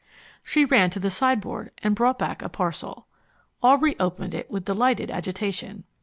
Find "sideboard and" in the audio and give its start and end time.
1.11-1.93